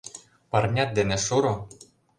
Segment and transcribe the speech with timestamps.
[0.51, 1.55] Парнят дене шуро!